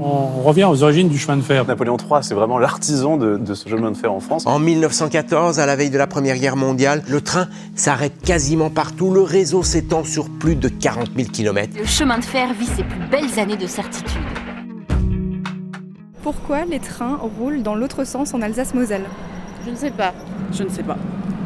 On 0.00 0.42
revient 0.42 0.64
aux 0.64 0.82
origines 0.82 1.08
du 1.08 1.18
chemin 1.18 1.36
de 1.36 1.42
fer. 1.42 1.66
Napoléon 1.66 1.96
III, 1.96 2.22
c'est 2.22 2.34
vraiment 2.34 2.58
l'artisan 2.58 3.16
de, 3.16 3.36
de, 3.36 3.54
ce 3.54 3.68
chemin 3.68 3.92
de 3.92 3.96
fer 3.96 4.12
en 4.12 4.20
France. 4.20 4.46
En 4.46 4.58
1914, 4.58 5.60
à 5.60 5.66
la 5.66 5.76
veille 5.76 5.90
de 5.90 5.98
la 5.98 6.06
Première 6.06 6.36
Guerre 6.36 6.56
mondiale, 6.56 7.02
le 7.08 7.20
train 7.20 7.48
s'arrête 7.76 8.20
quasiment 8.20 8.70
partout. 8.70 9.12
Le 9.12 9.22
réseau 9.22 9.62
s'étend 9.62 10.02
sur 10.02 10.28
plus 10.28 10.56
de 10.56 10.68
40 10.68 11.10
000 11.16 11.28
km. 11.30 11.72
Le 11.78 11.86
chemin 11.86 12.18
de 12.18 12.24
fer 12.24 12.52
vit 12.54 12.66
ses 12.66 12.82
plus 12.82 13.08
belles 13.08 13.38
années 13.38 13.56
de 13.56 13.66
certitude. 13.66 14.20
Pourquoi 16.22 16.64
les 16.64 16.80
trains 16.80 17.18
roulent 17.38 17.62
dans 17.62 17.74
l'autre 17.74 18.04
sens 18.04 18.34
en 18.34 18.42
Alsace-Moselle? 18.42 19.04
Je 19.64 19.70
ne 19.70 19.76
sais 19.76 19.90
pas. 19.90 20.12
Je 20.52 20.64
ne 20.64 20.70
sais 20.70 20.82
pas. 20.82 20.96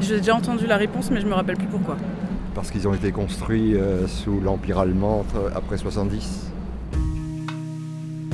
J'ai 0.01 0.19
déjà 0.19 0.35
entendu 0.35 0.67
la 0.67 0.77
réponse, 0.77 1.11
mais 1.11 1.21
je 1.21 1.27
me 1.27 1.35
rappelle 1.35 1.57
plus 1.57 1.67
pourquoi. 1.67 1.97
Parce 2.55 2.71
qu'ils 2.71 2.89
ont 2.89 2.95
été 2.95 3.13
construits 3.13 3.75
euh, 3.75 4.07
sous 4.07 4.41
l'Empire 4.41 4.79
allemand 4.79 5.25
après 5.55 5.77
70. 5.77 6.53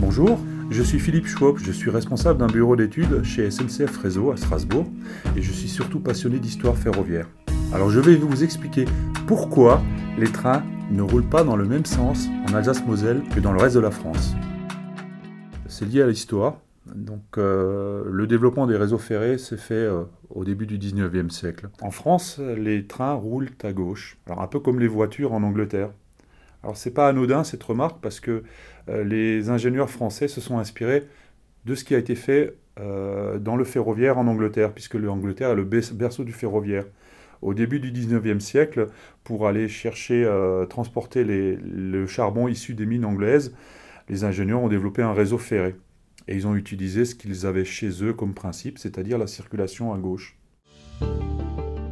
Bonjour, 0.07 0.39
je 0.71 0.83
suis 0.83 0.99
Philippe 0.99 1.27
Schwab, 1.27 1.57
je 1.57 1.73
suis 1.73 1.89
responsable 1.89 2.39
d'un 2.39 2.47
bureau 2.47 2.77
d'études 2.77 3.25
chez 3.25 3.51
SNCF 3.51 3.97
Réseau 4.03 4.33
à 4.33 4.37
Strasbourg 4.37 4.85
et 5.35 5.41
je 5.41 5.51
suis 5.51 5.67
surtout 5.67 5.99
passionné 5.99 6.39
d'histoire 6.39 6.77
ferroviaire. 6.77 7.27
Alors 7.73 7.89
je 7.89 8.01
vais 8.01 8.15
vous 8.15 8.45
expliquer 8.45 8.85
pourquoi 9.27 9.81
les 10.19 10.31
trains 10.31 10.63
ne 10.91 11.01
roulent 11.01 11.29
pas 11.29 11.43
dans 11.43 11.57
le 11.57 11.65
même 11.65 11.87
sens 11.87 12.29
en 12.47 12.55
Alsace-Moselle 12.55 13.23
que 13.35 13.41
dans 13.41 13.53
le 13.53 13.59
reste 13.59 13.77
de 13.77 13.81
la 13.81 13.91
France. 13.91 14.35
C'est 15.69 15.87
lié 15.87 16.03
à 16.03 16.07
l'histoire. 16.07 16.61
Donc 16.95 17.39
euh, 17.39 18.05
le 18.11 18.27
développement 18.27 18.67
des 18.67 18.77
réseaux 18.77 18.99
ferrés 18.99 19.39
s'est 19.39 19.57
fait 19.57 19.73
euh, 19.73 20.05
au 20.29 20.45
début 20.45 20.67
du 20.67 20.79
19e 20.79 21.31
siècle. 21.31 21.71
En 21.81 21.91
France, 21.91 22.39
les 22.59 22.87
trains 22.87 23.15
roulent 23.15 23.53
à 23.63 23.73
gauche, 23.73 24.19
alors 24.27 24.43
un 24.43 24.49
peu 24.49 24.61
comme 24.61 24.81
les 24.81 24.87
voitures 24.87 25.33
en 25.33 25.43
Angleterre. 25.43 25.89
Alors 26.65 26.79
c'est 26.79 26.93
pas 26.93 27.09
anodin 27.09 27.45
cette 27.45 27.63
remarque 27.63 27.99
parce 28.01 28.21
que 28.21 28.43
euh, 28.89 29.05
les 29.05 29.51
ingénieurs 29.51 29.91
français 29.91 30.29
se 30.29 30.41
sont 30.41 30.59
inspirés 30.59 31.07
de 31.67 31.75
ce 31.75 31.85
qui 31.85 31.95
a 31.95 31.99
été 31.99 32.15
fait 32.15 32.57
euh, 32.81 33.39
dans 33.39 33.57
le 33.57 33.65
ferroviaire 33.65 34.17
en 34.17 34.27
Angleterre, 34.27 34.73
puisque 34.73 34.95
l'Angleterre 34.95 35.51
est 35.51 35.57
le 35.57 35.65
berceau 35.65 36.25
du 36.25 36.33
ferroviaire. 36.33 36.87
Au 37.43 37.53
début 37.53 37.81
du 37.81 37.93
19e 37.93 38.41
siècle, 38.41 38.89
pour 39.25 39.47
aller 39.47 39.69
chercher, 39.69 40.25
euh, 40.25 40.65
transporter 40.65 41.23
le 41.23 42.07
charbon 42.07 42.49
issu 42.49 42.73
des 42.73 42.87
mines 42.87 43.05
anglaises, 43.05 43.55
les 44.09 44.25
ingénieurs 44.25 44.63
ont 44.63 44.69
développé 44.69 45.03
un 45.03 45.13
réseau 45.13 45.37
ferré. 45.37 45.77
Et 46.29 46.35
ils 46.35 46.47
ont 46.47 46.55
utilisé 46.55 47.05
ce 47.05 47.15
qu'ils 47.15 47.45
avaient 47.45 47.67
chez 47.67 48.03
eux 48.03 48.15
comme 48.15 48.33
principe, 48.33 48.79
c'est-à-dire 48.79 49.19
la 49.19 49.27
circulation 49.27 49.93
à 49.93 49.99
gauche. 49.99 50.39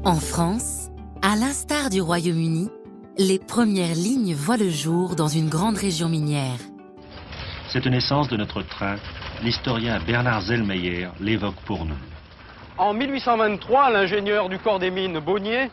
En 0.04 0.16
France, 0.16 0.90
à 1.20 1.36
l'instar 1.36 1.90
du 1.90 2.00
Royaume-Uni, 2.00 2.70
les 3.18 3.38
premières 3.38 3.94
lignes 3.94 4.34
voient 4.34 4.56
le 4.56 4.70
jour 4.70 5.16
dans 5.16 5.28
une 5.28 5.48
grande 5.48 5.76
région 5.76 6.08
minière. 6.08 6.58
Cette 7.68 7.86
naissance 7.86 8.28
de 8.28 8.36
notre 8.36 8.62
train, 8.62 8.96
l'historien 9.42 10.00
Bernard 10.06 10.42
Zellmeyer 10.42 11.08
l'évoque 11.20 11.60
pour 11.66 11.84
nous. 11.84 11.96
En 12.78 12.94
1823, 12.94 13.90
l'ingénieur 13.90 14.48
du 14.48 14.58
corps 14.58 14.78
des 14.78 14.90
mines 14.90 15.18
Bonnier 15.20 15.70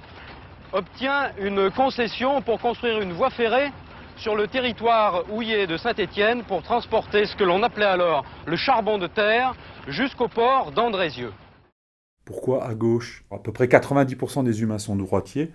obtient 0.73 1.31
une 1.39 1.71
concession 1.71 2.41
pour 2.41 2.59
construire 2.59 3.01
une 3.01 3.13
voie 3.13 3.29
ferrée 3.29 3.71
sur 4.17 4.35
le 4.35 4.47
territoire 4.47 5.23
houillé 5.31 5.65
de 5.65 5.77
Saint-Étienne 5.77 6.43
pour 6.43 6.61
transporter 6.61 7.25
ce 7.25 7.35
que 7.37 7.45
l'on 7.45 7.63
appelait 7.63 7.85
alors 7.85 8.25
le 8.45 8.57
charbon 8.57 8.97
de 8.97 9.07
terre 9.07 9.53
jusqu'au 9.87 10.27
port 10.27 10.71
d'Andrézieux. 10.71 11.31
Pourquoi 12.29 12.63
à 12.63 12.75
gauche 12.75 13.23
À 13.31 13.39
peu 13.39 13.51
près 13.51 13.65
90% 13.65 14.43
des 14.43 14.61
humains 14.61 14.77
sont 14.77 14.95
droitiers. 14.95 15.49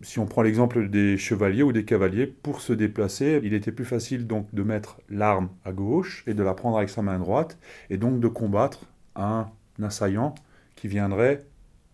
Si 0.00 0.18
on 0.18 0.24
prend 0.24 0.40
l'exemple 0.40 0.88
des 0.88 1.18
chevaliers 1.18 1.62
ou 1.62 1.72
des 1.72 1.84
cavaliers, 1.84 2.26
pour 2.26 2.62
se 2.62 2.72
déplacer, 2.72 3.38
il 3.44 3.52
était 3.52 3.70
plus 3.70 3.84
facile 3.84 4.26
donc 4.26 4.46
de 4.54 4.62
mettre 4.62 4.98
l'arme 5.10 5.50
à 5.66 5.72
gauche 5.72 6.24
et 6.26 6.32
de 6.32 6.42
la 6.42 6.54
prendre 6.54 6.78
avec 6.78 6.88
sa 6.88 7.02
main 7.02 7.18
droite, 7.18 7.58
et 7.90 7.98
donc 7.98 8.18
de 8.18 8.28
combattre 8.28 8.86
un 9.14 9.48
assaillant 9.82 10.34
qui 10.74 10.88
viendrait 10.88 11.44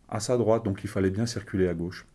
à 0.09 0.21
sa 0.21 0.37
droite. 0.37 0.65
Donc 0.65 0.85
il 0.85 0.89
fallait 0.89 1.11
bien 1.11 1.27
circuler 1.27 1.67
à 1.67 1.75
gauche. 1.75 2.07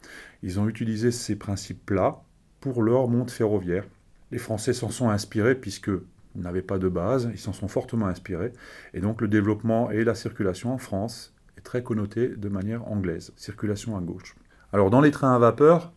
Ils 0.43 0.61
ont 0.61 0.69
utilisé 0.69 1.11
ces 1.11 1.35
principes-là 1.35 2.21
pour 2.61 2.83
leur 2.83 3.09
monte 3.09 3.31
ferroviaire. 3.31 3.83
Les 4.31 4.39
Français 4.39 4.71
s'en 4.71 4.91
sont 4.91 5.09
inspirés 5.09 5.55
puisque 5.55 5.91
n'avaient 6.35 6.61
pas 6.61 6.77
de 6.77 6.87
base, 6.87 7.29
ils 7.33 7.39
s'en 7.39 7.51
sont 7.51 7.67
fortement 7.67 8.07
inspirés, 8.07 8.53
et 8.93 9.01
donc 9.01 9.19
le 9.19 9.27
développement 9.27 9.91
et 9.91 10.05
la 10.05 10.15
circulation 10.15 10.71
en 10.71 10.77
France 10.77 11.33
très 11.67 11.83
connoté 11.83 12.29
de 12.29 12.47
manière 12.47 12.87
anglaise, 12.87 13.33
circulation 13.35 13.97
à 13.97 13.99
gauche. 13.99 14.35
Alors 14.71 14.89
dans 14.89 15.01
les 15.01 15.11
trains 15.11 15.35
à 15.35 15.37
vapeur, 15.37 15.91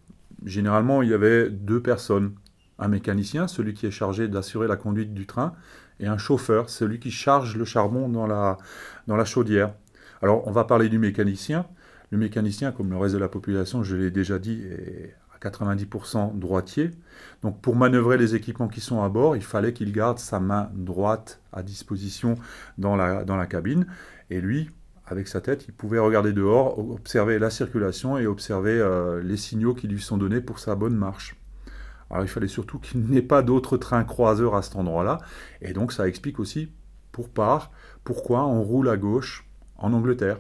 généralement 0.45 1.01
il 1.01 1.11
y 1.11 1.15
avait 1.15 1.49
deux 1.49 1.81
personnes, 1.81 2.33
un 2.81 2.89
mécanicien, 2.89 3.47
celui 3.47 3.73
qui 3.73 3.87
est 3.87 3.93
chargé 3.93 4.27
d'assurer 4.27 4.67
la 4.67 4.75
conduite 4.75 5.15
du 5.15 5.27
train, 5.27 5.55
et 6.01 6.09
un 6.09 6.19
chauffeur, 6.19 6.71
celui 6.71 6.99
qui 6.99 7.13
charge 7.13 7.57
le 7.57 7.65
charbon 7.65 8.09
dans 8.09 8.27
la, 8.27 9.25
chaudière. 9.25 9.73
Alors 10.23 10.45
on 10.49 10.51
va 10.51 10.65
parler 10.65 10.89
du 10.89 10.99
mécanicien. 10.99 11.67
Le 12.11 12.19
mécanicien, 12.19 12.73
comme 12.73 12.91
le 12.91 12.97
reste 12.97 13.15
de 13.15 13.21
la 13.21 13.29
population, 13.29 13.85
je 13.85 13.95
l'ai 13.95 14.11
déjà 14.11 14.41
dit, 14.41 14.63
est 14.63 15.15
à 15.33 15.49
90% 15.49 16.37
droitier. 16.37 16.91
Donc 17.43 17.61
pour 17.61 17.77
manœuvrer 17.77 18.19
les 18.19 18.35
équipements 18.35 18.67
qui 18.67 18.81
sont 18.81 19.05
à 19.05 19.09
bord, 19.09 19.37
il 19.37 19.45
fallait 19.45 19.73
qu'il 19.73 19.93
garde 19.93 20.19
sa 20.19 20.41
main 20.41 20.69
droite 20.75 21.41
à 21.53 21.63
disposition 21.63 22.35
dans 22.77 22.97
la, 22.97 23.23
dans 23.23 23.37
la 23.37 23.47
cabine. 23.47 23.87
Et 24.31 24.41
lui, 24.41 24.71
avec 25.11 25.27
sa 25.27 25.41
tête, 25.41 25.67
il 25.67 25.75
pouvait 25.75 25.99
regarder 25.99 26.33
dehors, 26.33 26.79
observer 26.79 27.41
la 27.41 27.51
circulation 27.51 28.17
et 28.17 28.27
observer 28.27 28.79
euh, 28.79 29.21
les 29.23 29.37
signaux 29.37 29.75
qui 29.75 29.89
lui 29.89 30.01
sont 30.01 30.17
donnés 30.17 30.41
pour 30.41 30.61
sa 30.61 30.77
bonne 30.77 30.95
marche. 30.95 31.37
Alors 32.11 32.25
il 32.25 32.29
fallait 32.29 32.49
surtout 32.49 32.79
qu'il 32.79 33.03
n'ait 33.03 33.21
pas 33.21 33.43
d'autres 33.43 33.77
trains 33.77 34.05
croiseurs 34.05 34.55
à 34.55 34.63
cet 34.63 34.77
endroit-là, 34.77 35.19
et 35.63 35.73
donc 35.73 35.93
ça 35.93 36.07
explique 36.07 36.39
aussi, 36.39 36.71
pour 37.11 37.29
part, 37.29 37.73
pourquoi 38.05 38.47
on 38.47 38.63
roule 38.63 38.89
à 38.89 38.97
gauche 38.97 39.49
en 39.79 39.93
Angleterre. 39.93 40.39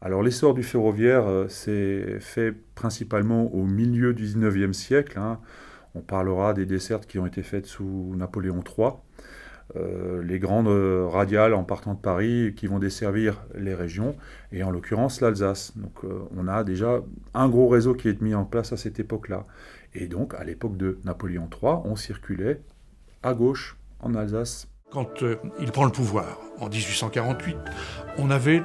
Alors 0.00 0.22
l'essor 0.22 0.54
du 0.54 0.62
ferroviaire 0.62 1.26
euh, 1.26 1.48
s'est 1.48 2.20
fait 2.20 2.52
principalement 2.52 3.52
au 3.52 3.64
milieu 3.64 4.14
du 4.14 4.26
19e 4.26 4.72
siècle. 4.72 5.18
Hein. 5.18 5.40
On 5.96 6.02
parlera 6.02 6.54
des 6.54 6.66
dessertes 6.66 7.06
qui 7.06 7.18
ont 7.18 7.26
été 7.26 7.42
faites 7.42 7.66
sous 7.66 8.14
Napoléon 8.16 8.62
III. 8.62 8.90
Euh, 9.76 10.22
les 10.22 10.38
grandes 10.38 10.68
radiales 10.68 11.52
en 11.52 11.64
partant 11.64 11.94
de 11.94 11.98
Paris 11.98 12.54
qui 12.56 12.66
vont 12.66 12.78
desservir 12.78 13.44
les 13.56 13.74
régions, 13.74 14.14
et 14.52 14.62
en 14.62 14.70
l'occurrence 14.70 15.20
l'Alsace. 15.20 15.76
Donc 15.76 16.04
euh, 16.04 16.20
on 16.36 16.46
a 16.46 16.62
déjà 16.62 17.00
un 17.34 17.48
gros 17.48 17.68
réseau 17.68 17.94
qui 17.94 18.08
est 18.08 18.20
mis 18.22 18.34
en 18.34 18.44
place 18.44 18.72
à 18.72 18.76
cette 18.76 19.00
époque-là. 19.00 19.46
Et 19.94 20.06
donc 20.06 20.34
à 20.34 20.44
l'époque 20.44 20.76
de 20.76 20.98
Napoléon 21.04 21.48
III, 21.50 21.74
on 21.84 21.96
circulait 21.96 22.60
à 23.22 23.34
gauche 23.34 23.76
en 24.00 24.14
Alsace. 24.14 24.68
Quand 24.92 25.22
euh, 25.22 25.36
il 25.60 25.72
prend 25.72 25.86
le 25.86 25.90
pouvoir 25.90 26.38
en 26.60 26.68
1848, 26.68 27.56
on 28.18 28.30
avait 28.30 28.62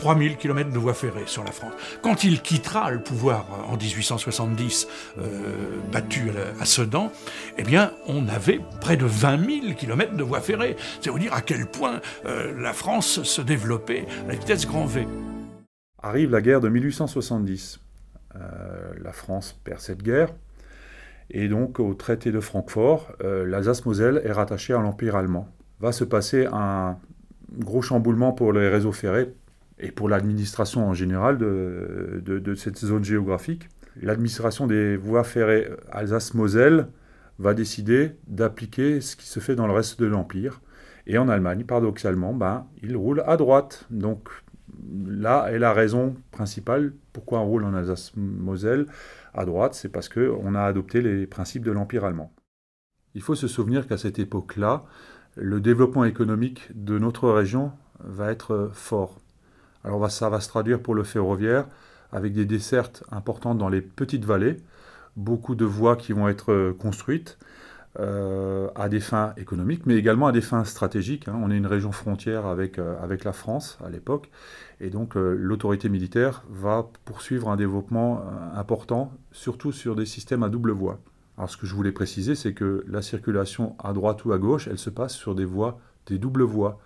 3000 0.00 0.36
km 0.36 0.70
de 0.70 0.78
voies 0.78 0.94
ferrées 0.94 1.26
sur 1.26 1.44
la 1.44 1.52
France. 1.52 1.72
Quand 2.02 2.24
il 2.24 2.40
quittera 2.40 2.90
le 2.90 3.00
pouvoir 3.00 3.46
en 3.68 3.76
1870, 3.76 4.88
euh, 5.18 5.22
battu 5.92 6.30
à, 6.60 6.64
Sedan, 6.64 7.12
eh 7.58 7.62
bien, 7.62 7.92
on 8.06 8.26
avait 8.28 8.60
près 8.80 8.96
de 8.96 9.04
20 9.04 9.62
000 9.62 9.74
km 9.74 10.16
de 10.16 10.22
voies 10.22 10.40
ferrées. 10.40 10.76
C'est 11.00 11.10
vous 11.10 11.18
dire 11.18 11.34
à 11.34 11.42
quel 11.42 11.66
point 11.66 12.00
euh, 12.24 12.58
la 12.58 12.72
France 12.72 13.22
se 13.22 13.42
développait 13.42 14.06
à 14.24 14.28
la 14.28 14.34
vitesse 14.34 14.66
grand 14.66 14.86
V. 14.86 15.06
Arrive 16.02 16.30
la 16.30 16.40
guerre 16.40 16.60
de 16.60 16.68
1870. 16.70 17.80
Euh, 18.36 18.38
la 19.02 19.12
France 19.12 19.58
perd 19.64 19.80
cette 19.80 20.02
guerre. 20.02 20.32
Et 21.28 21.48
donc, 21.48 21.78
au 21.78 21.94
traité 21.94 22.32
de 22.32 22.40
Francfort, 22.40 23.12
l'Alsace-Moselle 23.20 24.20
est 24.24 24.32
rattachée 24.32 24.72
à 24.72 24.80
l'Empire 24.80 25.14
allemand. 25.14 25.46
Va 25.78 25.92
se 25.92 26.02
passer 26.02 26.46
un 26.50 26.96
gros 27.56 27.82
chamboulement 27.82 28.32
pour 28.32 28.52
les 28.52 28.68
réseaux 28.68 28.90
ferrés 28.90 29.32
et 29.80 29.90
pour 29.90 30.08
l'administration 30.08 30.86
en 30.88 30.94
général 30.94 31.38
de, 31.38 32.54
cette 32.56 32.78
zone 32.78 33.04
géographique. 33.04 33.68
L'administration 34.00 34.66
des 34.66 34.96
voies 34.96 35.24
ferrées 35.24 35.68
Alsace-Moselle 35.90 36.88
va 37.38 37.54
décider 37.54 38.12
d'appliquer 38.28 39.00
ce 39.00 39.16
qui 39.16 39.26
se 39.26 39.40
fait 39.40 39.56
dans 39.56 39.66
le 39.66 39.72
reste 39.72 39.98
de 40.00 40.06
l'Empire. 40.06 40.60
Et 41.06 41.18
en 41.18 41.28
Allemagne, 41.28 41.64
paradoxalement, 41.64 42.34
ben, 42.34 42.66
il 42.82 42.96
roule 42.96 43.24
à 43.26 43.36
droite. 43.36 43.86
Donc 43.90 44.28
là 45.06 45.48
est 45.50 45.58
la 45.58 45.72
raison 45.72 46.14
principale 46.30 46.92
pourquoi 47.12 47.40
on 47.40 47.46
roule 47.46 47.64
en 47.64 47.74
Alsace-Moselle 47.74 48.86
à 49.34 49.44
droite, 49.44 49.74
c'est 49.74 49.88
parce 49.88 50.08
qu'on 50.08 50.54
a 50.54 50.62
adopté 50.62 51.00
les 51.00 51.26
principes 51.26 51.64
de 51.64 51.70
l'Empire 51.70 52.04
allemand. 52.04 52.32
Il 53.14 53.22
faut 53.22 53.34
se 53.34 53.48
souvenir 53.48 53.86
qu'à 53.86 53.98
cette 53.98 54.18
époque-là, 54.18 54.84
le 55.36 55.60
développement 55.60 56.04
économique 56.04 56.68
de 56.74 56.98
notre 56.98 57.30
région 57.30 57.72
va 58.00 58.30
être 58.30 58.70
fort. 58.72 59.18
Alors 59.84 60.10
ça 60.10 60.28
va 60.28 60.40
se 60.40 60.48
traduire 60.48 60.80
pour 60.80 60.94
le 60.94 61.04
ferroviaire 61.04 61.66
avec 62.12 62.32
des 62.32 62.44
dessertes 62.44 63.04
importantes 63.10 63.58
dans 63.58 63.68
les 63.68 63.80
petites 63.80 64.24
vallées, 64.24 64.56
beaucoup 65.16 65.54
de 65.54 65.64
voies 65.64 65.96
qui 65.96 66.12
vont 66.12 66.28
être 66.28 66.52
euh, 66.52 66.72
construites 66.72 67.38
euh, 67.98 68.68
à 68.76 68.88
des 68.88 69.00
fins 69.00 69.32
économiques, 69.36 69.84
mais 69.86 69.96
également 69.96 70.26
à 70.26 70.32
des 70.32 70.40
fins 70.40 70.64
stratégiques. 70.64 71.28
Hein. 71.28 71.38
On 71.42 71.50
est 71.50 71.56
une 71.56 71.66
région 71.66 71.92
frontière 71.92 72.46
avec, 72.46 72.78
euh, 72.78 72.96
avec 73.02 73.24
la 73.24 73.32
France 73.32 73.78
à 73.84 73.90
l'époque, 73.90 74.30
et 74.80 74.90
donc 74.90 75.14
l'autorité 75.14 75.88
militaire 75.88 76.44
va 76.48 76.88
poursuivre 77.04 77.48
un 77.48 77.56
développement 77.56 78.22
important, 78.54 79.12
surtout 79.32 79.72
sur 79.72 79.94
des 79.94 80.06
systèmes 80.06 80.42
à 80.42 80.48
double 80.48 80.70
voie. 80.70 81.00
Alors 81.36 81.50
ce 81.50 81.56
que 81.56 81.66
je 81.66 81.74
voulais 81.74 81.92
préciser, 81.92 82.34
c'est 82.34 82.54
que 82.54 82.84
la 82.88 83.02
circulation 83.02 83.76
à 83.82 83.92
droite 83.92 84.24
ou 84.24 84.32
à 84.32 84.38
gauche, 84.38 84.68
elle 84.68 84.78
se 84.78 84.90
passe 84.90 85.14
sur 85.14 85.34
des 85.34 85.44
voies 85.44 85.78
des 86.06 86.18
doubles 86.18 86.42
voies. 86.44 86.78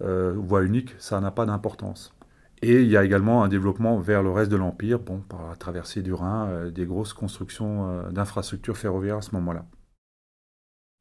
Voie 0.00 0.62
unique, 0.62 0.94
ça 0.98 1.20
n'a 1.20 1.30
pas 1.30 1.46
d'importance. 1.46 2.15
Et 2.62 2.82
il 2.82 2.88
y 2.88 2.96
a 2.96 3.04
également 3.04 3.44
un 3.44 3.48
développement 3.48 3.98
vers 3.98 4.22
le 4.22 4.30
reste 4.30 4.50
de 4.50 4.56
l'Empire, 4.56 4.98
bon, 4.98 5.20
par 5.20 5.48
la 5.48 5.56
traversée 5.56 6.02
du 6.02 6.12
Rhin, 6.12 6.48
euh, 6.48 6.70
des 6.70 6.86
grosses 6.86 7.12
constructions 7.12 7.88
euh, 7.88 8.10
d'infrastructures 8.10 8.76
ferroviaires 8.76 9.18
à 9.18 9.22
ce 9.22 9.34
moment-là. 9.34 9.66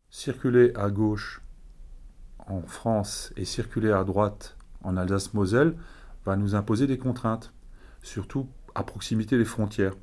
Circuler 0.09 0.73
à 0.75 0.89
gauche 0.89 1.41
en 2.47 2.61
France 2.61 3.33
et 3.37 3.45
circuler 3.45 3.91
à 3.91 4.03
droite 4.03 4.57
en 4.83 4.97
Alsace-Moselle 4.97 5.75
va 6.25 6.35
nous 6.35 6.55
imposer 6.55 6.87
des 6.87 6.97
contraintes, 6.97 7.53
surtout 8.03 8.49
à 8.75 8.83
proximité 8.83 9.37
des 9.37 9.45
frontières. 9.45 9.95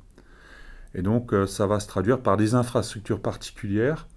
Et 0.95 1.01
donc 1.01 1.33
ça 1.47 1.65
va 1.65 1.79
se 1.79 1.87
traduire 1.87 2.21
par 2.21 2.37
des 2.37 2.53
infrastructures 2.53 3.21
particulières, 3.21 4.07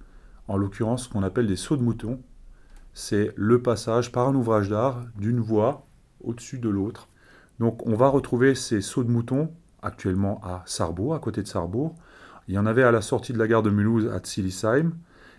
en 0.49 0.57
l'occurrence 0.57 1.05
ce 1.05 1.09
qu'on 1.09 1.23
appelle 1.23 1.47
des 1.47 1.57
sauts 1.57 1.77
de 1.77 1.83
mouton, 1.83 2.21
c'est 2.95 3.33
le 3.37 3.61
passage 3.61 4.13
par 4.13 4.29
un 4.29 4.35
ouvrage 4.35 4.71
d'art 4.71 5.05
d'une 5.17 5.41
voie 5.41 5.87
au-dessus 6.21 6.59
de 6.59 6.69
l'autre. 6.69 7.09
Donc 7.59 7.87
on 7.87 7.95
va 7.95 8.09
retrouver 8.09 8.55
ces 8.55 8.81
sauts 8.81 9.05
de 9.05 9.11
mouton 9.11 9.51
actuellement 9.83 10.41
à 10.45 10.63
Sarrebourg, 10.67 11.15
à 11.15 11.19
côté 11.19 11.43
de 11.43 11.49
Sarrebourg. 11.49 11.95
Il 12.49 12.55
y 12.55 12.59
en 12.59 12.67
avait 12.67 12.83
à 12.83 12.93
la 12.93 13.03
sortie 13.03 13.33
de 13.33 13.39
la 13.39 13.49
gare 13.49 13.63
de 13.63 13.71
Mulhouse 13.71 14.09
à 14.13 14.19
Tsilisheim 14.19 14.93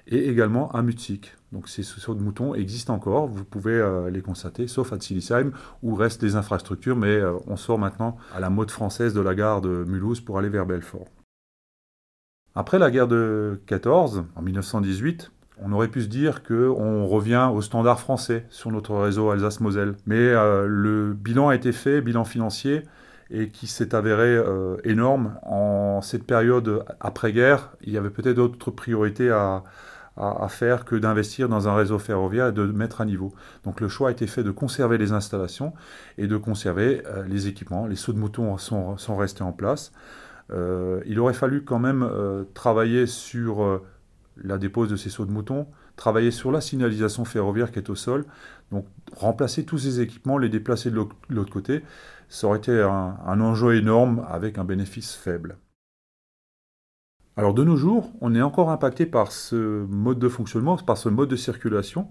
et 0.08 0.30
également 0.30 0.72
à 0.72 0.82
Mutzig. 0.82 1.34
Donc 1.52 1.70
ces 1.70 1.84
sauts 1.84 2.16
de 2.16 2.22
mouton 2.22 2.54
existent 2.54 2.94
encore, 2.94 3.28
vous 3.28 3.46
pouvez 3.46 3.74
euh, 3.74 4.10
les 4.10 4.22
constater, 4.22 4.68
sauf 4.68 4.92
à 4.92 4.98
Tsilisheim 4.98 5.52
où 5.84 5.96
restent 5.96 6.22
des 6.22 6.36
infrastructures, 6.36 6.98
mais 6.98 7.16
euh, 7.16 7.38
on 7.48 7.56
sort 7.56 7.80
maintenant 7.80 8.18
à 8.34 8.40
la 8.40 8.50
mode 8.50 8.72
française 8.72 9.14
de 9.14 9.22
la 9.22 9.36
gare 9.36 9.62
de 9.62 9.86
Mulhouse 9.88 10.20
pour 10.20 10.38
aller 10.38 10.50
vers 10.50 10.66
Belfort. 10.66 11.08
Après 12.56 12.80
la 12.80 12.90
guerre 12.90 13.08
de 13.08 13.62
14, 13.68 14.26
en 14.36 14.42
1918, 14.42 15.32
on 15.62 15.72
aurait 15.72 15.88
pu 15.88 16.02
se 16.02 16.08
dire 16.08 16.44
qu'on 16.44 17.06
revient 17.06 17.50
au 17.54 17.62
standard 17.62 18.00
français 18.00 18.46
sur 18.50 18.72
notre 18.72 18.96
réseau 18.96 19.32
Alsace-Moselle. 19.32 19.96
Mais 20.06 20.16
euh, 20.18 20.68
le 20.68 21.14
bilan 21.14 21.50
a 21.50 21.56
été 21.56 21.72
fait, 21.72 22.02
bilan 22.02 22.26
financier, 22.26 22.84
et 23.30 23.50
qui 23.50 23.68
s'est 23.68 23.96
avéré 23.96 24.28
euh, 24.28 24.78
énorme. 24.84 25.38
En 25.44 26.02
cette 26.02 26.24
période 26.24 26.86
après-guerre, 27.00 27.72
il 27.82 27.92
y 27.92 27.98
avait 27.98 28.10
peut-être 28.10 28.36
d'autres 28.36 28.72
priorités 28.72 29.30
à, 29.30 29.64
faire 30.50 30.84
que 30.84 30.96
d'investir 30.96 31.48
dans 31.48 31.68
un 31.68 31.76
réseau 31.76 32.00
ferroviaire 32.00 32.48
et 32.48 32.52
de 32.52 32.64
mettre 32.64 33.02
à 33.02 33.06
niveau. 33.06 33.34
Donc 33.64 33.82
le 33.82 33.88
choix 33.88 34.10
a 34.10 34.12
été 34.12 34.26
fait 34.26 34.42
de 34.42 34.50
conserver 34.50 34.98
les 34.98 35.12
installations 35.12 35.74
et 36.18 36.26
de 36.26 36.38
conserver 36.38 37.04
euh, 37.06 37.24
les 37.28 37.48
équipements. 37.48 37.86
Les 37.86 37.96
sauts 37.96 38.14
de 38.14 38.18
moutons 38.18 38.58
sont, 38.58 38.98
sont 38.98 39.16
restés 39.16 39.44
en 39.44 39.52
place. 39.52 39.92
il 41.06 41.20
aurait 41.20 41.36
fallu 41.36 41.64
quand 41.64 41.78
même 41.78 42.10
travailler 42.56 43.06
sur 43.06 43.82
la 44.44 44.58
dépose 44.58 44.90
de 44.90 44.96
ces 44.96 45.10
sauts 45.10 45.26
de 45.26 45.32
moutons, 45.32 45.68
travailler 45.96 46.32
sur 46.32 46.52
la 46.52 46.62
signalisation 46.62 47.26
ferroviaire 47.26 47.72
qui 47.72 47.80
est 47.80 47.90
au 47.90 47.96
sol, 47.96 48.26
donc 48.72 48.86
remplacer 49.16 49.66
tous 49.66 49.78
ces 49.78 50.02
équipements, 50.02 50.38
les 50.38 50.50
déplacer 50.50 50.92
de 50.92 51.06
l'autre 51.30 51.52
côté, 51.52 51.84
ça 52.30 52.48
aurait 52.48 52.58
été 52.58 52.82
un, 52.82 53.42
enjeu 53.42 53.76
énorme 53.76 54.26
avec 54.30 54.58
un 54.58 54.64
bénéfice 54.64 55.16
faible. 55.16 55.58
Alors 57.36 57.54
de 57.54 57.64
nos 57.64 57.76
jours, 57.76 58.12
on 58.22 58.34
est 58.34 58.42
encore 58.42 58.72
impacté 58.72 59.06
par 59.06 59.32
ce 59.32 59.86
mode 59.86 60.18
de 60.18 60.28
fonctionnement, 60.28 60.76
par 60.78 60.98
ce 60.98 61.08
mode 61.08 61.30
de 61.30 61.36
circulation. 61.36 62.10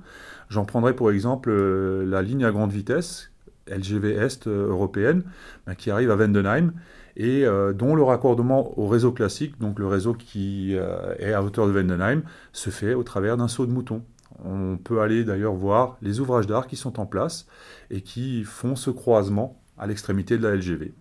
J'en 0.49 0.65
prendrai 0.65 0.95
pour 0.95 1.11
exemple 1.11 1.51
euh, 1.51 2.07
la 2.07 2.23
ligne 2.23 2.45
à 2.45 2.53
grande 2.53 2.71
vitesse, 2.71 3.33
LGV 3.67 4.15
Est 4.15 4.47
euh, 4.47 4.69
européenne, 4.69 5.25
ben, 5.67 5.75
qui 5.75 5.91
arrive 5.91 6.13
à 6.13 6.17
Vendenheim 6.17 6.73
et 7.17 7.45
euh, 7.45 7.73
dont 7.73 7.95
le 7.95 8.03
raccordement 8.03 8.79
au 8.79 8.87
réseau 8.87 9.11
classique, 9.13 9.59
donc 9.59 9.79
le 9.79 9.87
réseau 9.87 10.13
qui 10.13 10.77
euh, 10.77 11.15
est 11.19 11.33
à 11.33 11.43
hauteur 11.43 11.67
de 11.67 11.73
Vendenheim, 11.73 12.23
se 12.53 12.71
fait 12.71 12.95
au 12.95 13.03
travers 13.03 13.37
d'un 13.37 13.49
saut 13.49 13.67
de 13.67 13.73
mouton. 13.73 14.03
On 14.45 14.77
peut 14.77 15.01
aller 15.01 15.25
d'ailleurs 15.25 15.55
voir 15.55 15.97
les 16.03 16.21
ouvrages 16.21 16.47
d'art 16.47 16.67
qui 16.67 16.77
sont 16.77 17.01
en 17.01 17.07
place 17.07 17.47
et 17.91 18.03
qui 18.03 18.45
font 18.45 18.77
ce 18.77 18.91
croisement 18.91 19.63
à 19.79 19.87
l'extrémité 19.87 20.37
de 20.37 20.43
la 20.43 20.57
LGV. 20.57 20.95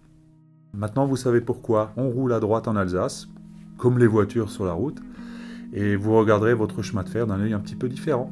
Maintenant, 0.73 1.05
vous 1.05 1.17
savez 1.17 1.41
pourquoi 1.41 1.91
on 1.97 2.09
roule 2.09 2.33
à 2.33 2.39
droite 2.39 2.67
en 2.67 2.75
Alsace, 2.75 3.27
comme 3.77 3.99
les 3.99 4.07
voitures 4.07 4.49
sur 4.49 4.65
la 4.65 4.73
route, 4.73 4.99
et 5.73 5.95
vous 5.97 6.17
regarderez 6.17 6.53
votre 6.53 6.81
chemin 6.81 7.03
de 7.03 7.09
fer 7.09 7.27
d'un 7.27 7.41
œil 7.41 7.53
un 7.53 7.59
petit 7.59 7.75
peu 7.75 7.89
différent. 7.89 8.31